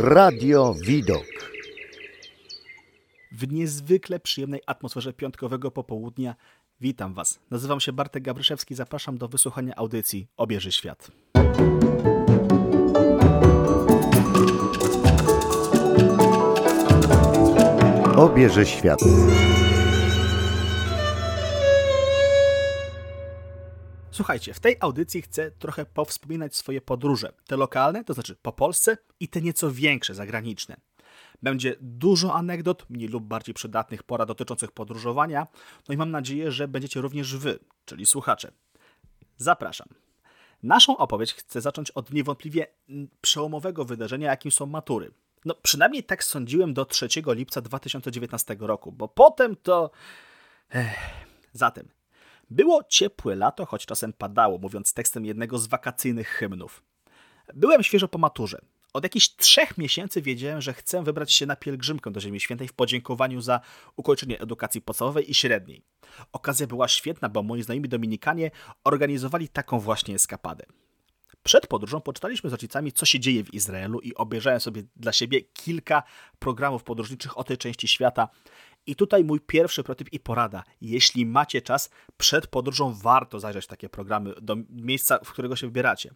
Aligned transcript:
Radio 0.00 0.74
Widok. 0.86 1.24
W 3.32 3.52
niezwykle 3.52 4.20
przyjemnej 4.20 4.60
atmosferze 4.66 5.12
piątkowego 5.12 5.70
popołudnia 5.70 6.34
witam 6.80 7.14
Was. 7.14 7.40
Nazywam 7.50 7.80
się 7.80 7.92
Bartek 7.92 8.22
Gabryszewski, 8.22 8.74
zapraszam 8.74 9.18
do 9.18 9.28
wysłuchania 9.28 9.72
audycji 9.76 10.28
Obieży 10.36 10.72
Świat. 10.72 11.10
Obieży 18.16 18.66
Świat. 18.66 19.00
Słuchajcie, 24.18 24.54
w 24.54 24.60
tej 24.60 24.76
audycji 24.80 25.22
chcę 25.22 25.50
trochę 25.50 25.86
powspominać 25.86 26.56
swoje 26.56 26.80
podróże. 26.80 27.32
Te 27.46 27.56
lokalne, 27.56 28.04
to 28.04 28.14
znaczy 28.14 28.36
po 28.42 28.52
Polsce, 28.52 28.96
i 29.20 29.28
te 29.28 29.40
nieco 29.40 29.72
większe, 29.72 30.14
zagraniczne. 30.14 30.76
Będzie 31.42 31.76
dużo 31.80 32.34
anegdot, 32.34 32.90
mniej 32.90 33.08
lub 33.08 33.24
bardziej 33.24 33.54
przydatnych 33.54 34.02
porad 34.02 34.28
dotyczących 34.28 34.72
podróżowania, 34.72 35.46
no 35.88 35.94
i 35.94 35.96
mam 35.96 36.10
nadzieję, 36.10 36.52
że 36.52 36.68
będziecie 36.68 37.00
również 37.00 37.36
wy, 37.36 37.58
czyli 37.84 38.06
słuchacze. 38.06 38.52
Zapraszam. 39.36 39.88
Naszą 40.62 40.96
opowieść 40.96 41.34
chcę 41.34 41.60
zacząć 41.60 41.90
od 41.90 42.12
niewątpliwie 42.12 42.66
przełomowego 43.20 43.84
wydarzenia, 43.84 44.30
jakim 44.30 44.52
są 44.52 44.66
matury. 44.66 45.10
No, 45.44 45.54
przynajmniej 45.54 46.04
tak 46.04 46.24
sądziłem 46.24 46.74
do 46.74 46.84
3 46.84 47.08
lipca 47.26 47.60
2019 47.60 48.56
roku, 48.60 48.92
bo 48.92 49.08
potem 49.08 49.56
to. 49.56 49.90
Ech. 50.70 51.28
Zatem, 51.52 51.88
było 52.50 52.82
ciepłe 52.88 53.36
lato, 53.36 53.66
choć 53.66 53.86
czasem 53.86 54.12
padało, 54.12 54.58
mówiąc 54.58 54.92
tekstem 54.92 55.24
jednego 55.24 55.58
z 55.58 55.66
wakacyjnych 55.66 56.28
hymnów. 56.28 56.82
Byłem 57.54 57.82
świeżo 57.82 58.08
po 58.08 58.18
maturze. 58.18 58.60
Od 58.92 59.04
jakichś 59.04 59.28
trzech 59.28 59.78
miesięcy 59.78 60.22
wiedziałem, 60.22 60.60
że 60.60 60.72
chcę 60.72 61.04
wybrać 61.04 61.32
się 61.32 61.46
na 61.46 61.56
pielgrzymkę 61.56 62.10
do 62.10 62.20
Ziemi 62.20 62.40
Świętej 62.40 62.68
w 62.68 62.72
podziękowaniu 62.72 63.40
za 63.40 63.60
ukończenie 63.96 64.40
edukacji 64.40 64.80
podstawowej 64.80 65.30
i 65.30 65.34
średniej. 65.34 65.82
Okazja 66.32 66.66
była 66.66 66.88
świetna, 66.88 67.28
bo 67.28 67.42
moi 67.42 67.62
znajomi 67.62 67.88
Dominikanie 67.88 68.50
organizowali 68.84 69.48
taką 69.48 69.80
właśnie 69.80 70.14
eskapadę. 70.14 70.64
Przed 71.42 71.66
podróżą 71.66 72.00
poczytaliśmy 72.00 72.50
z 72.50 72.52
rodzicami, 72.52 72.92
co 72.92 73.06
się 73.06 73.20
dzieje 73.20 73.44
w 73.44 73.54
Izraelu 73.54 74.00
i 74.00 74.14
obejrzałem 74.14 74.60
sobie 74.60 74.82
dla 74.96 75.12
siebie 75.12 75.40
kilka 75.42 76.02
programów 76.38 76.84
podróżniczych 76.84 77.38
o 77.38 77.44
tej 77.44 77.58
części 77.58 77.88
świata. 77.88 78.28
I 78.88 78.96
tutaj 78.96 79.24
mój 79.24 79.40
pierwszy 79.40 79.84
prototyp 79.84 80.12
i 80.12 80.20
porada. 80.20 80.64
Jeśli 80.80 81.26
macie 81.26 81.62
czas, 81.62 81.90
przed 82.16 82.46
podróżą 82.46 82.94
warto 82.94 83.40
zajrzeć 83.40 83.64
w 83.64 83.68
takie 83.68 83.88
programy 83.88 84.34
do 84.42 84.56
miejsca, 84.70 85.18
w 85.24 85.32
którego 85.32 85.56
się 85.56 85.66
wybieracie. 85.66 86.14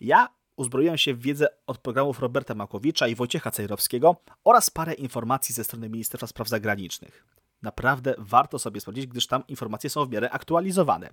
Ja 0.00 0.28
uzbroiłem 0.56 0.98
się 0.98 1.14
w 1.14 1.20
wiedzę 1.20 1.46
od 1.66 1.78
programów 1.78 2.20
Roberta 2.20 2.54
Makowicza 2.54 3.08
i 3.08 3.14
Wojciecha 3.14 3.50
Cejrowskiego 3.50 4.16
oraz 4.44 4.70
parę 4.70 4.94
informacji 4.94 5.54
ze 5.54 5.64
strony 5.64 5.88
Ministerstwa 5.88 6.26
Spraw 6.26 6.48
Zagranicznych. 6.48 7.26
Naprawdę 7.62 8.14
warto 8.18 8.58
sobie 8.58 8.80
sprawdzić, 8.80 9.06
gdyż 9.06 9.26
tam 9.26 9.46
informacje 9.48 9.90
są 9.90 10.06
w 10.06 10.10
miarę 10.10 10.30
aktualizowane. 10.30 11.10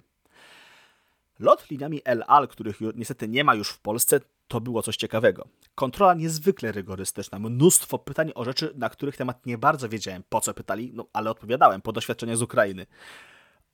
Lot 1.42 1.70
liniami 1.70 2.02
El 2.06 2.24
Al, 2.28 2.48
których 2.48 2.80
niestety 2.96 3.28
nie 3.28 3.44
ma 3.44 3.56
już 3.56 3.70
w 3.70 3.80
Polsce, 3.80 4.20
to 4.48 4.62
było 4.62 4.82
coś 4.82 4.98
ciekawego. 4.98 5.48
Kontrola 5.76 6.14
niezwykle 6.14 6.72
rygorystyczna, 6.72 7.40
mnóstwo 7.40 8.00
pytań 8.00 8.32
o 8.36 8.44
rzeczy, 8.44 8.74
na 8.76 8.90
których 8.90 9.18
temat 9.18 9.46
nie 9.46 9.58
bardzo 9.58 9.90
wiedziałem, 9.90 10.24
po 10.30 10.42
co 10.42 10.54
pytali, 10.54 10.92
no 10.94 11.06
ale 11.14 11.32
odpowiadałem 11.32 11.82
po 11.82 11.92
doświadczeniach 11.92 12.38
z 12.38 12.42
Ukrainy. 12.42 12.86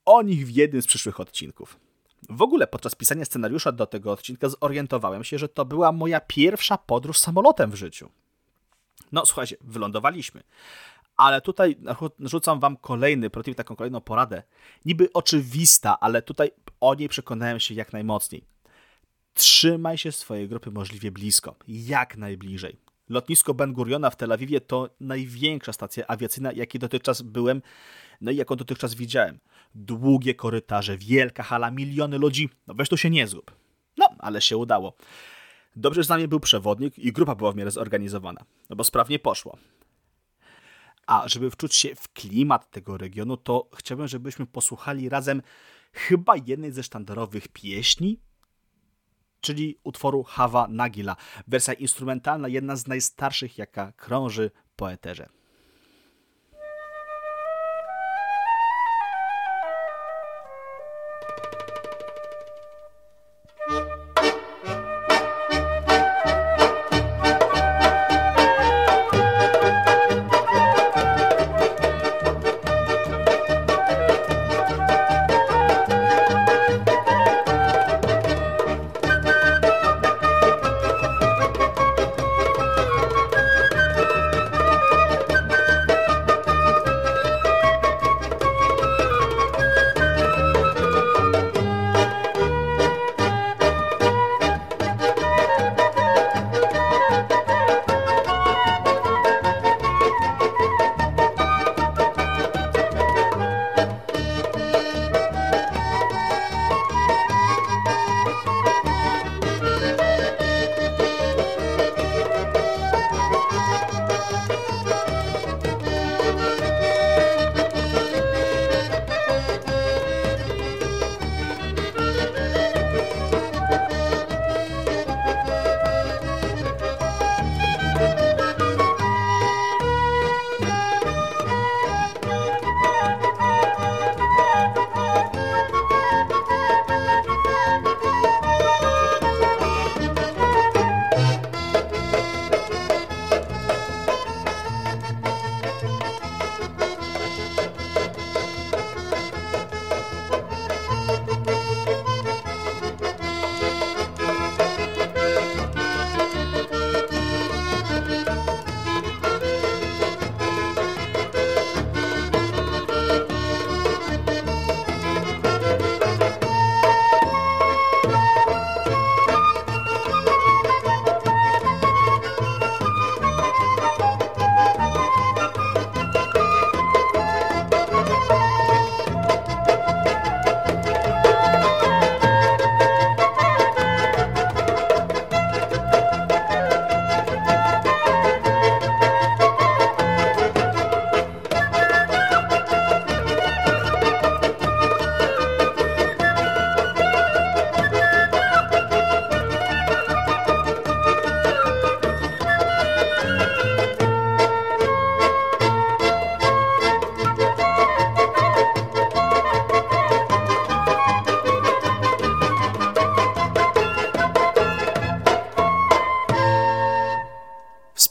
O 0.05 0.21
nich 0.21 0.47
w 0.47 0.49
jednym 0.49 0.81
z 0.81 0.87
przyszłych 0.87 1.19
odcinków. 1.19 1.79
W 2.29 2.41
ogóle 2.41 2.67
podczas 2.67 2.95
pisania 2.95 3.25
scenariusza 3.25 3.71
do 3.71 3.85
tego 3.85 4.11
odcinka 4.11 4.49
zorientowałem 4.49 5.23
się, 5.23 5.37
że 5.37 5.49
to 5.49 5.65
była 5.65 5.91
moja 5.91 6.19
pierwsza 6.19 6.77
podróż 6.77 7.17
samolotem 7.17 7.71
w 7.71 7.75
życiu. 7.75 8.09
No 9.11 9.25
słuchajcie, 9.25 9.57
wylądowaliśmy. 9.61 10.43
Ale 11.17 11.41
tutaj 11.41 11.75
rzucam 12.19 12.59
wam 12.59 12.77
kolejny 12.77 13.29
protip, 13.29 13.55
taką 13.55 13.75
kolejną 13.75 14.01
poradę. 14.01 14.43
Niby 14.85 15.09
oczywista, 15.13 15.99
ale 15.99 16.21
tutaj 16.21 16.51
o 16.79 16.95
niej 16.95 17.09
przekonałem 17.09 17.59
się 17.59 17.73
jak 17.73 17.93
najmocniej. 17.93 18.43
Trzymaj 19.33 19.97
się 19.97 20.11
swojej 20.11 20.49
grupy 20.49 20.71
możliwie 20.71 21.11
blisko, 21.11 21.55
jak 21.67 22.17
najbliżej. 22.17 22.77
Lotnisko 23.09 23.53
Ben 23.53 23.73
Guriona 23.73 24.09
w 24.09 24.15
Tel 24.15 24.31
Awiwie 24.31 24.61
to 24.61 24.89
największa 24.99 25.73
stacja 25.73 26.07
awiacyjna, 26.07 26.51
jakiej 26.51 26.79
dotychczas 26.79 27.21
byłem, 27.21 27.61
no 28.21 28.31
i 28.31 28.35
jaką 28.35 28.55
dotychczas 28.55 28.95
widziałem. 28.95 29.39
Długie 29.75 30.35
korytarze, 30.35 30.97
wielka 30.97 31.43
hala, 31.43 31.71
miliony 31.71 32.17
ludzi. 32.17 32.49
No 32.67 32.73
weź 32.73 32.89
to 32.89 32.97
się 32.97 33.09
nie 33.09 33.27
zrób. 33.27 33.51
No, 33.97 34.05
ale 34.19 34.41
się 34.41 34.57
udało. 34.57 34.93
Dobrze, 35.75 36.01
że 36.01 36.05
z 36.05 36.09
nami 36.09 36.27
był 36.27 36.39
przewodnik 36.39 36.99
i 36.99 37.13
grupa 37.13 37.35
była 37.35 37.51
w 37.51 37.55
miarę 37.55 37.71
zorganizowana, 37.71 38.41
no 38.69 38.75
bo 38.75 38.83
sprawnie 38.83 39.19
poszło. 39.19 39.57
A 41.07 41.27
żeby 41.27 41.51
wczuć 41.51 41.75
się 41.75 41.95
w 41.95 42.13
klimat 42.13 42.71
tego 42.71 42.97
regionu, 42.97 43.37
to 43.37 43.69
chciałbym, 43.75 44.07
żebyśmy 44.07 44.45
posłuchali 44.45 45.09
razem 45.09 45.41
chyba 45.93 46.33
jednej 46.45 46.71
ze 46.71 46.83
sztandarowych 46.83 47.47
pieśni, 47.47 48.19
czyli 49.41 49.79
utworu 49.83 50.23
Hawa 50.23 50.67
Nagila. 50.69 51.15
Wersja 51.47 51.73
instrumentalna, 51.73 52.47
jedna 52.47 52.75
z 52.75 52.87
najstarszych, 52.87 53.57
jaka 53.57 53.91
krąży 53.91 54.51
po 54.75 54.91
eterze. 54.91 55.36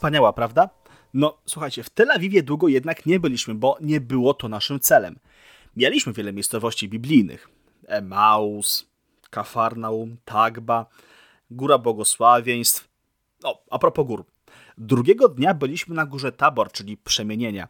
Wspaniała, 0.06 0.32
prawda? 0.32 0.70
No, 1.14 1.38
słuchajcie, 1.46 1.82
w 1.82 1.90
Tel 1.90 2.10
Awiwie 2.10 2.42
długo 2.42 2.68
jednak 2.68 3.06
nie 3.06 3.20
byliśmy, 3.20 3.54
bo 3.54 3.76
nie 3.80 4.00
było 4.00 4.34
to 4.34 4.48
naszym 4.48 4.80
celem. 4.80 5.18
Mieliśmy 5.76 6.12
wiele 6.12 6.32
miejscowości 6.32 6.88
biblijnych. 6.88 7.48
Emaus, 7.86 8.86
Kafarnaum, 9.30 10.16
Tagba, 10.24 10.86
Góra 11.50 11.78
Błogosławieństw. 11.78 12.88
O, 13.44 13.64
a 13.70 13.78
propos 13.78 14.06
gór. 14.06 14.24
Drugiego 14.78 15.28
dnia 15.28 15.54
byliśmy 15.54 15.94
na 15.94 16.06
górze 16.06 16.32
Tabor, 16.32 16.72
czyli 16.72 16.96
przemienienia. 16.96 17.68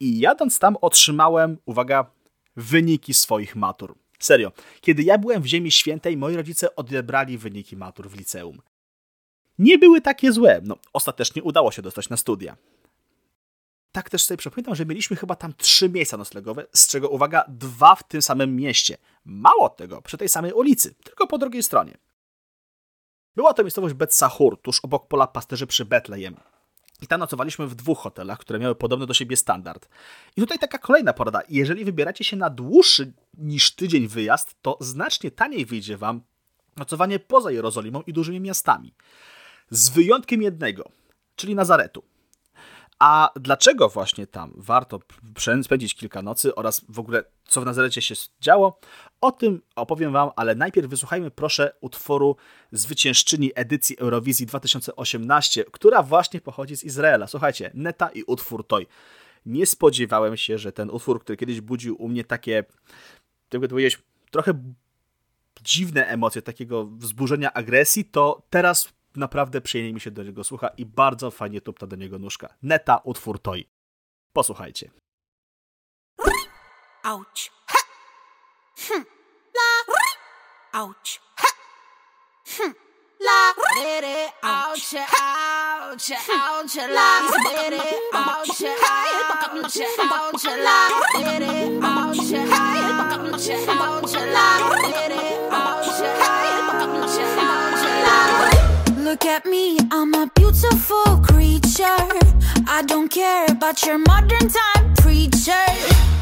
I 0.00 0.20
jadąc 0.20 0.58
tam 0.58 0.76
otrzymałem, 0.80 1.58
uwaga, 1.64 2.10
wyniki 2.56 3.14
swoich 3.14 3.56
matur. 3.56 3.94
Serio, 4.18 4.52
kiedy 4.80 5.02
ja 5.02 5.18
byłem 5.18 5.42
w 5.42 5.46
Ziemi 5.46 5.72
Świętej, 5.72 6.16
moi 6.16 6.36
rodzice 6.36 6.76
odebrali 6.76 7.38
wyniki 7.38 7.76
matur 7.76 8.10
w 8.10 8.14
liceum. 8.14 8.58
Nie 9.58 9.78
były 9.78 10.00
takie 10.00 10.32
złe, 10.32 10.60
no 10.64 10.76
ostatecznie 10.92 11.42
udało 11.42 11.70
się 11.70 11.82
dostać 11.82 12.08
na 12.08 12.16
studia. 12.16 12.56
Tak 13.92 14.10
też 14.10 14.24
sobie 14.24 14.38
przypominam, 14.38 14.74
że 14.74 14.86
mieliśmy 14.86 15.16
chyba 15.16 15.36
tam 15.36 15.54
trzy 15.54 15.88
miejsca 15.88 16.16
noclegowe, 16.16 16.66
z 16.74 16.88
czego, 16.88 17.08
uwaga, 17.08 17.44
dwa 17.48 17.94
w 17.94 18.08
tym 18.08 18.22
samym 18.22 18.56
mieście. 18.56 18.96
Mało 19.24 19.68
tego, 19.68 20.02
przy 20.02 20.18
tej 20.18 20.28
samej 20.28 20.52
ulicy, 20.52 20.94
tylko 20.94 21.26
po 21.26 21.38
drugiej 21.38 21.62
stronie. 21.62 21.98
Była 23.36 23.54
to 23.54 23.62
miejscowość 23.62 23.94
Bet-Sahur, 23.94 24.62
tuż 24.62 24.80
obok 24.80 25.08
pola 25.08 25.26
pasterzy 25.26 25.66
przy 25.66 25.84
Betlejem. 25.84 26.36
I 27.02 27.06
tam 27.06 27.20
nocowaliśmy 27.20 27.66
w 27.66 27.74
dwóch 27.74 27.98
hotelach, 27.98 28.38
które 28.38 28.58
miały 28.58 28.74
podobny 28.74 29.06
do 29.06 29.14
siebie 29.14 29.36
standard. 29.36 29.88
I 30.36 30.40
tutaj 30.40 30.58
taka 30.58 30.78
kolejna 30.78 31.12
porada. 31.12 31.42
Jeżeli 31.48 31.84
wybieracie 31.84 32.24
się 32.24 32.36
na 32.36 32.50
dłuższy 32.50 33.12
niż 33.34 33.74
tydzień 33.74 34.08
wyjazd, 34.08 34.56
to 34.62 34.76
znacznie 34.80 35.30
taniej 35.30 35.66
wyjdzie 35.66 35.96
wam 35.96 36.20
nocowanie 36.76 37.18
poza 37.18 37.50
Jerozolimą 37.50 38.02
i 38.02 38.12
dużymi 38.12 38.40
miastami. 38.40 38.94
Z 39.70 39.88
wyjątkiem 39.88 40.42
jednego, 40.42 40.90
czyli 41.36 41.54
Nazaretu. 41.54 42.02
A 42.98 43.30
dlaczego 43.36 43.88
właśnie 43.88 44.26
tam 44.26 44.52
warto 44.56 45.00
spędzić 45.62 45.94
kilka 45.94 46.22
nocy 46.22 46.54
oraz 46.54 46.84
w 46.88 46.98
ogóle 46.98 47.24
co 47.48 47.60
w 47.60 47.64
Nazarecie 47.64 48.02
się 48.02 48.14
działo, 48.40 48.80
o 49.20 49.32
tym 49.32 49.62
opowiem 49.76 50.12
Wam, 50.12 50.30
ale 50.36 50.54
najpierw 50.54 50.88
wysłuchajmy 50.88 51.30
proszę 51.30 51.74
utworu 51.80 52.36
zwyciężczyni 52.72 53.52
edycji 53.54 53.98
Eurowizji 53.98 54.46
2018, 54.46 55.64
która 55.64 56.02
właśnie 56.02 56.40
pochodzi 56.40 56.76
z 56.76 56.84
Izraela. 56.84 57.26
Słuchajcie, 57.26 57.70
Neta 57.74 58.08
i 58.08 58.22
utwór 58.22 58.66
Toj. 58.66 58.86
Nie 59.46 59.66
spodziewałem 59.66 60.36
się, 60.36 60.58
że 60.58 60.72
ten 60.72 60.90
utwór, 60.90 61.20
który 61.20 61.36
kiedyś 61.36 61.60
budził 61.60 62.02
u 62.02 62.08
mnie 62.08 62.24
takie, 62.24 62.64
jakby 63.52 63.68
to 63.68 63.72
powiedzieć, 63.72 63.98
trochę 64.30 64.52
dziwne 65.62 66.06
emocje, 66.06 66.42
takiego 66.42 66.86
wzburzenia 66.86 67.52
agresji, 67.52 68.04
to 68.04 68.42
teraz 68.50 68.92
naprawdę 69.18 69.60
przyjemnie 69.60 69.94
mi 69.94 70.00
się 70.00 70.10
do 70.10 70.22
niego 70.22 70.44
słucha 70.44 70.68
i 70.68 70.86
bardzo 70.86 71.30
fajnie 71.30 71.60
tupta 71.60 71.86
do 71.86 71.96
niego 71.96 72.18
nóżka. 72.18 72.54
Neta, 72.62 73.00
utwór 73.04 73.42
Toj. 73.42 73.68
Posłuchajcie. 74.32 74.90
Ouch. 77.04 77.50
Ha. 77.66 77.78
Hm. 78.88 79.04
La. 79.54 79.70
Ouch. 80.80 81.20
Ha. 81.36 81.48
Hm. 82.56 82.74
La. 83.20 83.54
Ouch. 84.42 84.94
Ouch. 85.92 86.10
Ouch. 86.28 86.76
La. 86.76 87.20
Ouch. 87.22 88.62
Ouch. 88.84 89.78
Ouch. 89.98 90.44
La. 90.64 90.78
Ouch. 92.10 92.32
Ouch. 92.38 92.94
La. 98.04 98.57
Look 99.08 99.24
at 99.24 99.46
me, 99.46 99.78
I'm 99.90 100.12
a 100.12 100.30
beautiful 100.34 101.16
creature. 101.24 101.96
I 102.68 102.82
don't 102.84 103.08
care 103.08 103.46
about 103.48 103.82
your 103.86 103.96
modern 103.96 104.50
time 104.50 104.94
preacher. 104.96 105.64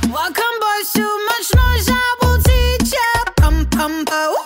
Welcome, 0.08 0.56
boys, 0.62 0.92
too 0.94 1.14
much 1.26 1.48
noise, 1.56 1.88
I 1.90 2.16
will 2.22 2.38
teach 2.38 2.92
ya. 2.92 3.32
Pum 3.38 3.66
pum 3.70 4.04
po, 4.04 4.36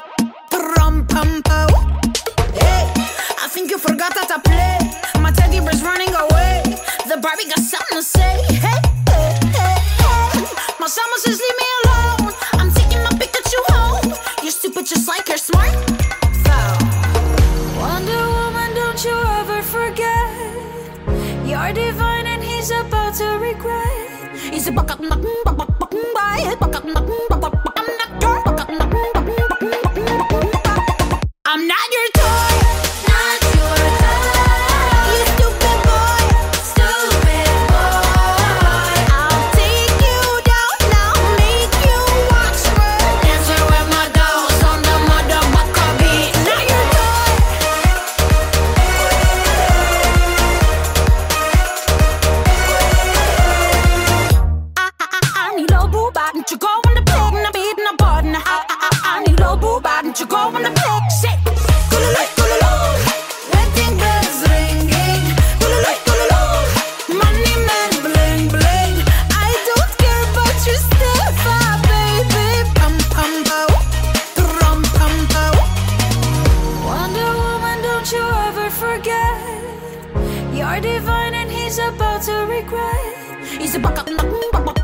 He's 24.71 24.79
a 24.79 25.30
to 82.23 82.33
regret. 82.47 83.63
Is 83.63 83.75
a 83.75 83.79
back 83.79 83.99
up, 83.99 84.07
back 84.07 84.69
up. 84.69 84.80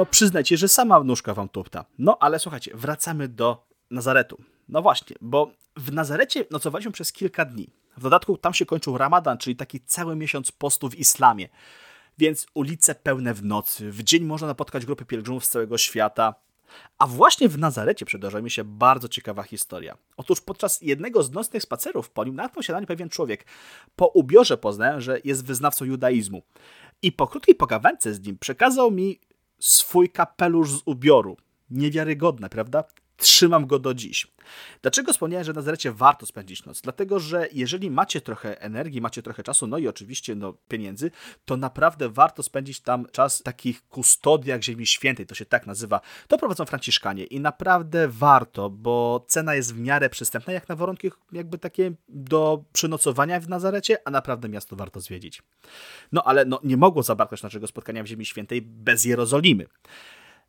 No 0.00 0.06
przyznajcie, 0.06 0.56
że 0.56 0.68
sama 0.68 1.04
nóżka 1.04 1.34
wam 1.34 1.48
tupta. 1.48 1.84
No 1.98 2.16
ale 2.20 2.38
słuchajcie, 2.38 2.70
wracamy 2.74 3.28
do 3.28 3.66
Nazaretu. 3.90 4.42
No 4.68 4.82
właśnie, 4.82 5.16
bo 5.20 5.50
w 5.76 5.92
Nazarecie 5.92 6.44
nocowaliśmy 6.50 6.92
przez 6.92 7.12
kilka 7.12 7.44
dni. 7.44 7.70
W 7.96 8.02
dodatku 8.02 8.36
tam 8.36 8.54
się 8.54 8.66
kończył 8.66 8.98
Ramadan, 8.98 9.38
czyli 9.38 9.56
taki 9.56 9.80
cały 9.80 10.16
miesiąc 10.16 10.52
postu 10.52 10.90
w 10.90 10.98
islamie. 10.98 11.48
Więc 12.18 12.46
ulice 12.54 12.94
pełne 12.94 13.34
w 13.34 13.44
nocy. 13.44 13.90
W 13.90 14.02
dzień 14.02 14.24
można 14.24 14.46
napotkać 14.46 14.86
grupy 14.86 15.04
pielgrzymów 15.04 15.44
z 15.44 15.48
całego 15.48 15.78
świata. 15.78 16.34
A 16.98 17.06
właśnie 17.06 17.48
w 17.48 17.58
Nazarecie 17.58 18.06
przydarza 18.06 18.40
mi 18.40 18.50
się 18.50 18.64
bardzo 18.64 19.08
ciekawa 19.08 19.42
historia. 19.42 19.96
Otóż 20.16 20.40
podczas 20.40 20.82
jednego 20.82 21.22
z 21.22 21.30
nocnych 21.30 21.62
spacerów 21.62 22.10
po 22.10 22.24
nim 22.24 22.34
natknął 22.34 22.62
się 22.62 22.72
na 22.72 22.80
nie 22.80 22.86
pewien 22.86 23.08
człowiek. 23.08 23.46
Po 23.96 24.06
ubiorze 24.06 24.58
poznałem, 24.58 25.00
że 25.00 25.20
jest 25.24 25.44
wyznawcą 25.44 25.84
judaizmu. 25.84 26.42
I 27.02 27.12
po 27.12 27.26
krótkiej 27.26 27.54
pogawędce 27.54 28.14
z 28.14 28.20
nim 28.20 28.38
przekazał 28.38 28.90
mi 28.90 29.20
swój 29.60 30.08
kapelusz 30.08 30.70
z 30.70 30.82
ubioru. 30.84 31.36
Niewiarygodne, 31.70 32.48
prawda? 32.48 32.84
Trzymam 33.20 33.66
go 33.66 33.78
do 33.78 33.94
dziś. 33.94 34.26
Dlaczego 34.82 35.12
wspomniałem, 35.12 35.44
że 35.44 35.52
na 35.52 35.60
Nazarecie 35.60 35.92
warto 35.92 36.26
spędzić 36.26 36.64
noc? 36.64 36.80
Dlatego, 36.80 37.18
że 37.18 37.48
jeżeli 37.52 37.90
macie 37.90 38.20
trochę 38.20 38.60
energii, 38.60 39.00
macie 39.00 39.22
trochę 39.22 39.42
czasu, 39.42 39.66
no 39.66 39.78
i 39.78 39.88
oczywiście 39.88 40.34
no, 40.34 40.54
pieniędzy, 40.68 41.10
to 41.44 41.56
naprawdę 41.56 42.08
warto 42.08 42.42
spędzić 42.42 42.80
tam 42.80 43.06
czas 43.12 43.38
w 43.38 43.42
takich 43.42 43.88
kustodiach 43.88 44.62
Ziemi 44.62 44.86
Świętej, 44.86 45.26
to 45.26 45.34
się 45.34 45.44
tak 45.44 45.66
nazywa. 45.66 46.00
To 46.28 46.38
prowadzą 46.38 46.64
Franciszkanie 46.64 47.24
i 47.24 47.40
naprawdę 47.40 48.08
warto, 48.08 48.70
bo 48.70 49.24
cena 49.28 49.54
jest 49.54 49.74
w 49.74 49.80
miarę 49.80 50.10
przystępna, 50.10 50.52
jak 50.52 50.68
na 50.68 50.76
warunki 50.76 51.10
jakby 51.32 51.58
takie 51.58 51.92
do 52.08 52.64
przynocowania 52.72 53.40
w 53.40 53.48
Nazarecie, 53.48 53.98
a 54.04 54.10
naprawdę 54.10 54.48
miasto 54.48 54.76
warto 54.76 55.00
zwiedzić. 55.00 55.42
No 56.12 56.22
ale 56.24 56.44
no, 56.44 56.60
nie 56.64 56.76
mogło 56.76 57.02
zabraknąć 57.02 57.42
naszego 57.42 57.66
spotkania 57.66 58.02
w 58.02 58.06
Ziemi 58.06 58.26
Świętej 58.26 58.62
bez 58.62 59.04
Jerozolimy. 59.04 59.66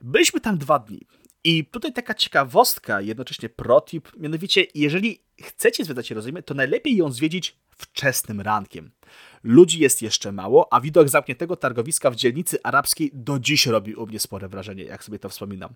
Byliśmy 0.01 0.39
tam 0.39 0.57
dwa 0.57 0.79
dni. 0.79 1.07
I 1.43 1.65
tutaj 1.65 1.93
taka 1.93 2.13
ciekawostka, 2.13 3.01
jednocześnie 3.01 3.49
protip, 3.49 4.17
mianowicie 4.17 4.65
jeżeli 4.75 5.23
chcecie 5.41 5.85
zwiedzać 5.85 6.09
Jerozolimę, 6.09 6.43
to 6.43 6.53
najlepiej 6.53 6.95
ją 6.95 7.11
zwiedzić 7.11 7.55
wczesnym 7.77 8.41
rankiem. 8.41 8.91
Ludzi 9.43 9.79
jest 9.79 10.01
jeszcze 10.01 10.31
mało, 10.31 10.73
a 10.73 10.81
widok 10.81 11.09
zamkniętego 11.09 11.55
targowiska 11.55 12.11
w 12.11 12.15
dzielnicy 12.15 12.63
arabskiej 12.63 13.11
do 13.13 13.39
dziś 13.39 13.65
robi 13.65 13.95
u 13.95 14.07
mnie 14.07 14.19
spore 14.19 14.49
wrażenie, 14.49 14.83
jak 14.83 15.03
sobie 15.03 15.19
to 15.19 15.29
wspominam. 15.29 15.73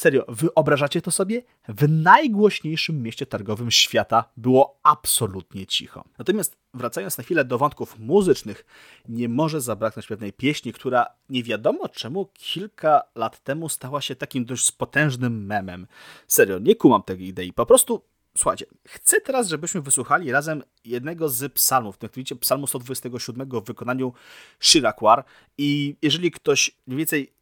Serio, 0.00 0.24
wyobrażacie 0.28 1.02
to 1.02 1.10
sobie? 1.10 1.42
W 1.68 1.88
najgłośniejszym 1.88 3.02
mieście 3.02 3.26
targowym 3.26 3.70
świata 3.70 4.24
było 4.36 4.80
absolutnie 4.82 5.66
cicho. 5.66 6.04
Natomiast 6.18 6.56
wracając 6.74 7.18
na 7.18 7.24
chwilę 7.24 7.44
do 7.44 7.58
wątków 7.58 7.98
muzycznych, 7.98 8.64
nie 9.08 9.28
może 9.28 9.60
zabraknąć 9.60 10.06
pewnej 10.06 10.32
pieśni, 10.32 10.72
która 10.72 11.06
nie 11.28 11.42
wiadomo 11.42 11.88
czemu 11.88 12.26
kilka 12.34 13.02
lat 13.14 13.42
temu 13.42 13.68
stała 13.68 14.00
się 14.00 14.16
takim 14.16 14.44
dość 14.44 14.72
potężnym 14.72 15.46
memem. 15.46 15.86
Serio, 16.26 16.58
nie 16.58 16.74
kumam 16.74 17.02
tej 17.02 17.22
idei. 17.22 17.52
Po 17.52 17.66
prostu 17.66 18.02
Słuchajcie, 18.36 18.66
chcę 18.88 19.20
teraz, 19.20 19.48
żebyśmy 19.48 19.80
wysłuchali 19.80 20.32
razem 20.32 20.62
jednego 20.84 21.28
z 21.28 21.52
psalmów, 21.52 22.02
mianowicie 22.02 22.36
psalmu 22.36 22.66
127 22.66 23.48
w 23.50 23.64
wykonaniu 23.64 24.12
Shirakwar 24.60 25.24
i 25.58 25.96
jeżeli 26.02 26.30
ktoś 26.30 26.70
mniej 26.86 26.98
więcej 26.98 27.32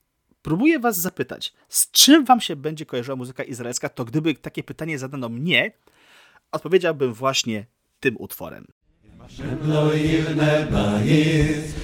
próbuję 0.49 0.79
was 0.79 0.97
zapytać, 0.97 1.53
z 1.69 1.91
czym 1.91 2.25
wam 2.25 2.41
się 2.41 2.57
będzie 2.57 2.87
kojarzyła 2.87 3.17
muzyka 3.17 3.43
izraelska, 3.43 3.89
to 3.89 4.05
gdyby 4.05 4.35
takie 4.35 4.63
pytanie 4.63 4.99
zadano 4.99 5.29
mnie, 5.29 5.73
odpowiedziałbym 6.53 7.13
właśnie 7.13 7.67
tym 8.01 8.17
utworem. 8.19 8.67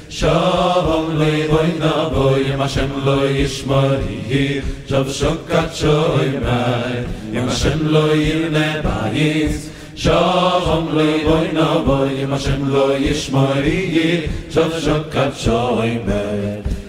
Shalom 0.08 1.06
boy, 1.16 1.48
boy, 2.14 2.44
lo 3.04 3.18
shav 14.50 14.72
shokat 14.80 15.34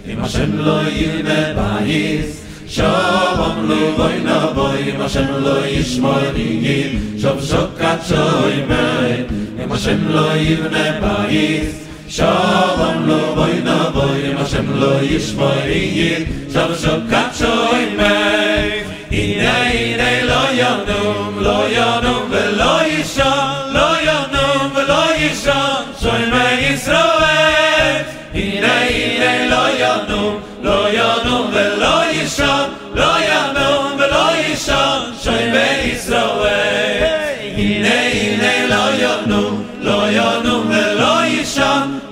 אם 0.07 0.23
השם 0.23 0.57
לא 0.57 0.81
יהיה 0.81 1.53
בבייס 1.53 2.45
שום 2.67 3.65
לו 3.67 3.97
בוי 3.97 4.13
נבוי 4.23 4.91
אם 4.91 5.01
השם 5.01 5.25
לא 5.39 5.67
ישמור 5.67 6.19
יגיד 6.35 6.99
שוב 7.21 7.41
שוקת 7.41 7.97
שוי 8.07 8.63
מי 8.67 9.23
אם 9.63 9.71
השם 9.71 10.07
לא 10.09 10.35
יבנה 10.35 10.99
בייס 11.01 11.85
שום 12.09 13.05
לו 13.05 13.35
בוי 13.35 13.51
נבוי 13.63 14.31
אם 14.31 14.37
השם 14.37 14.79
לא 14.79 15.01
ישמור 15.01 15.51
יגיד 15.65 16.27
שוב 16.53 16.75
שוקת 16.81 17.37
שוי 17.37 17.85
מי 17.97 18.85
הנה 19.11 19.67
הנה 19.67 20.23
לא 20.23 20.43
ינום 20.53 21.39
לא 21.39 21.65
ינום 21.69 22.29
ולא 22.29 22.85
ישן 22.87 23.71
לא 23.73 24.01
ינום 24.01 24.71
ולא 24.75 25.15
ישן 25.15 25.83
שוי 26.01 26.25
מי 26.31 26.73
ישראל 26.73 28.01
הנה 28.33 28.84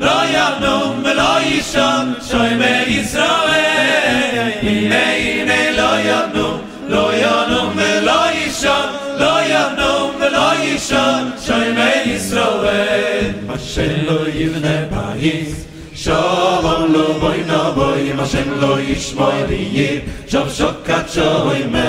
לא 0.03 0.21
ינום 0.29 1.03
ולא 1.03 1.41
ישון 1.41 2.13
שוימי 2.31 2.83
ישראל. 2.87 4.51
הנה 4.61 5.15
הנה 5.15 5.71
לא 5.71 5.99
ינום 5.99 6.61
לא 6.87 7.11
ינום 7.13 7.73
ולא 7.75 8.31
ישון 8.31 8.89
לא 9.19 9.39
ינום 9.45 10.11
ולא 10.19 10.53
ישון 10.63 11.31
שוימי 11.45 12.01
ישראל. 12.05 13.31
השם 13.49 14.05
לא 14.05 14.29
יבנה 14.29 14.77
פעיס 14.89 15.65
שובם 15.95 16.93
לו 16.93 17.13
בוי 17.13 17.43
נבוי 17.47 18.11
אם 18.11 18.19
השם 18.19 18.59
לא 18.59 18.79
ישמוי 18.79 19.43
ויהיר 19.47 20.01
שוב 20.27 20.49
שוקת 20.49 21.09
שוימי 21.13 21.79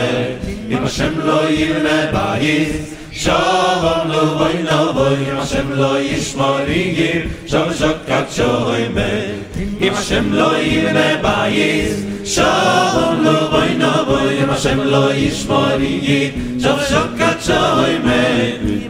אם 0.71 0.85
השם 0.85 1.12
לא 1.25 1.50
יבנה 1.50 2.06
פעיס 2.12 2.94
Shalom 3.14 4.11
lo 4.11 4.38
boy 4.38 4.59
lo 4.66 4.92
boy 4.92 5.14
Hashem 5.38 5.78
lo 5.78 6.02
yishmor 6.02 6.66
yigir. 6.66 7.30
Shalom 7.47 7.71
shokat 7.71 8.26
shoy 8.26 8.90
me. 8.90 9.38
Im 9.87 9.94
Hashem 9.94 10.33
lo 10.35 10.50
yivne 10.59 11.23
ba'yiz 11.23 12.26
Shalom 12.26 13.23
lo 13.23 13.50
boy 13.54 13.71
lo 13.78 14.04
boy 14.04 14.35
Hashem 14.50 14.78
lo 14.90 15.14
yishmor 15.14 15.78
Shalom 16.59 16.80
shokat 16.90 17.38
shoy 17.38 18.02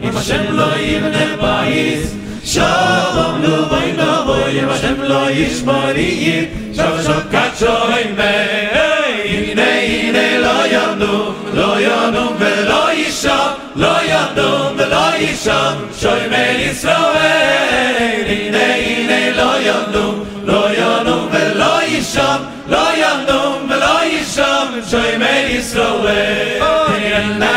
Im 0.01 0.13
Hashem 0.17 0.57
lo 0.57 0.69
yivne 0.73 1.25
ba'yiz 1.37 2.09
Shalom 2.43 3.43
lo 3.43 3.69
boy 3.69 3.93
lo 3.93 4.25
boy 4.25 4.57
Hashem 4.57 4.97
lo 5.05 5.29
yishmor 5.29 5.97
Shalom 6.73 6.99
shokat 7.05 7.53
shoy 7.61 8.09
me. 8.17 8.33
Hey! 8.73 8.95
Lo 10.45 10.65
yandu 10.73 11.13
ישום 15.19 15.85
שוי 15.99 16.27
מל 16.29 16.59
ישראל 16.59 18.23
הנה 18.27 18.75
הנה 18.75 19.31
לא 19.31 19.53
ינום 19.61 20.23
לא 20.43 20.67
ינום 20.77 21.29
ולא 21.31 21.83
ישום 21.83 22.45
לא 22.67 22.87
ינום 22.97 23.67
ולא 23.69 24.05
ישום 24.05 24.79
שוי 24.89 25.17
מל 25.17 25.45
ישראל 25.49 26.61
הנה 26.61 27.15
הנה 27.15 27.54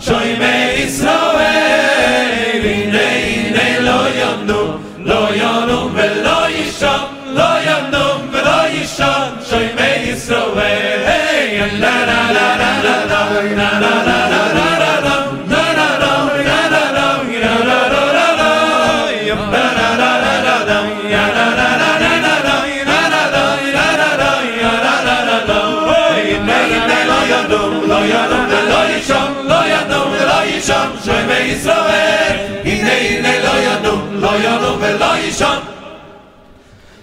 שוי 0.00 0.36
מישראל 0.38 1.58
הנה 2.64 3.02
הנה 3.02 3.80
לא 3.80 4.08
ימנו 4.14 4.76
לא 4.98 5.28
ינום 5.34 5.92
ולא 5.94 6.48
ישן 6.50 6.98
לא 7.26 7.60
ינום 7.62 8.28
ולא 8.30 8.68
ישן 8.68 9.28
שוי 9.50 9.68
מישראל 9.74 11.68
לה 11.78 12.06
לה 12.06 12.32
לה 12.32 12.56
לה 12.56 12.82
לה 12.82 13.06
לה 13.06 13.80
לה 13.80 14.04
לה 14.04 14.28
לה 14.28 14.47
ישראל 31.58 32.36
הנה 32.64 32.92
הנה 32.92 33.38
לא 33.44 33.50
ינום 33.58 34.08
לא 34.12 34.30
ינום 34.44 34.78
ולא 34.80 35.16
ישן 35.18 35.58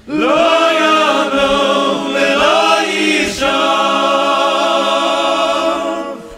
לא 0.08 0.72
ינום 0.72 2.14
ולא 2.14 2.82
ישן 2.88 3.46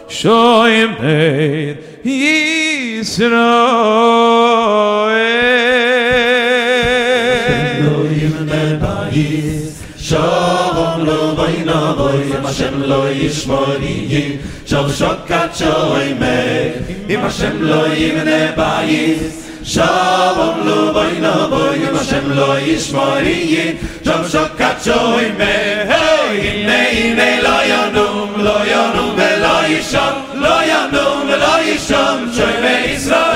שוים 0.08 0.94
בית 1.00 1.76
ישראל 2.04 3.30
לא 7.80 8.04
ינום 8.10 8.48
ולא 8.48 8.88
ישן 9.12 10.57
Lo 10.98 11.04
lo 11.04 11.34
boyna 11.36 11.96
boy, 11.96 12.28
Hashem 12.42 12.82
lo 12.82 13.06
yishmori, 13.06 14.40
shav 14.66 14.90
shokat 14.90 15.54
shoy 15.54 16.18
me, 16.18 17.14
im 17.14 17.20
Hashem 17.20 17.62
lo 17.62 17.86
yimne 17.94 18.56
bayis, 18.56 19.62
shalom 19.62 20.66
lo 20.66 20.92
boyna 20.92 21.48
boy, 21.50 21.78
Hashem 21.94 22.34
lo 22.34 22.58
yishmori, 22.58 23.78
shav 24.02 24.24
shokat 24.32 24.78
shoy 24.82 25.30
me, 25.38 25.54
hey, 25.90 26.40
hine 26.42 26.80
hine 26.96 27.30
lo 27.46 27.56
yonum, 27.70 28.30
lo 28.42 28.58
yonum 28.72 29.14
ve 29.14 29.30
lo 29.44 29.56
yisham, 29.70 30.16
lo 30.42 30.56
yonum 30.70 31.28
ve 31.28 31.36
lo 31.36 33.27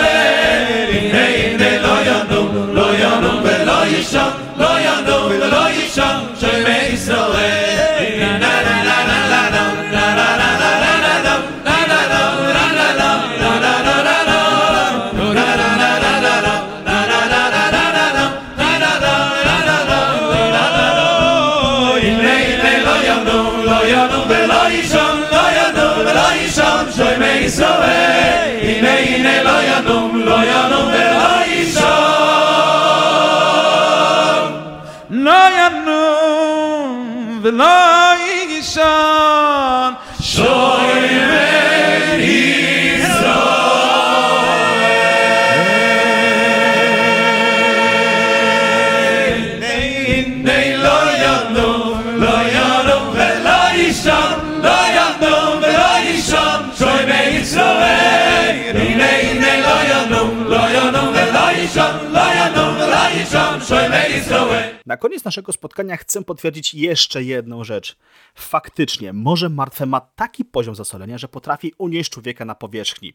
Na 64.87 64.97
koniec 64.97 65.25
naszego 65.25 65.53
spotkania 65.53 65.97
chcę 65.97 66.25
potwierdzić 66.25 66.75
jeszcze 66.75 67.23
jedną 67.23 67.65
rzecz. 67.65 67.97
Faktycznie, 68.35 69.13
Morze 69.13 69.49
Martwe 69.49 69.87
ma 69.87 70.01
taki 70.01 70.45
poziom 70.45 70.75
zasolenia, 70.75 71.19
że 71.19 71.29
potrafi 71.29 71.73
unieść 71.79 72.11
człowieka 72.11 72.45
na 72.45 72.55
powierzchni. 72.55 73.15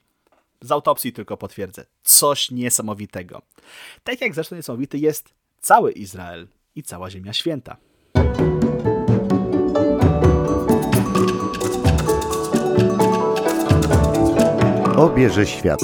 Z 0.62 0.72
autopsji 0.72 1.14
tylko 1.14 1.38
potwierdzę. 1.38 1.86
Coś 2.04 2.52
niesamowitego. 2.52 3.42
Tak 4.04 4.22
jak 4.22 4.36
zresztą 4.36 4.56
niesamowity 4.56 4.98
jest 4.98 5.34
cały 5.60 5.92
Izrael 5.92 6.48
i 6.76 6.84
cała 6.84 7.10
Ziemia 7.10 7.34
Święta. 7.34 7.78
Obierze 14.98 15.46
świat. 15.46 15.80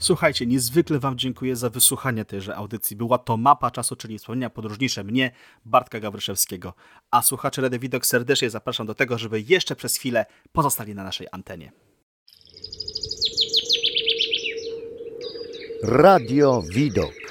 Słuchajcie, 0.00 0.46
niezwykle 0.46 0.98
Wam 0.98 1.18
dziękuję 1.18 1.56
za 1.56 1.70
wysłuchanie 1.70 2.24
tejże 2.24 2.56
audycji. 2.56 2.96
Była 2.96 3.18
to 3.18 3.36
mapa 3.36 3.70
czasu, 3.70 3.96
czyli 3.96 4.18
wspomnienia 4.18 4.50
podróżnicze 4.50 5.04
mnie, 5.04 5.30
Bartka 5.64 6.00
Gawryszewskiego. 6.00 6.74
A 7.10 7.22
słuchacze 7.22 7.62
Redy 7.62 7.78
Widok 7.78 8.06
serdecznie 8.06 8.50
zapraszam 8.50 8.86
do 8.86 8.94
tego, 8.94 9.18
żeby 9.18 9.40
jeszcze 9.40 9.76
przez 9.76 9.96
chwilę 9.96 10.26
pozostali 10.52 10.94
na 10.94 11.04
naszej 11.04 11.26
antenie. 11.32 11.72
Radio 15.82 16.62
Widok. 16.62 17.29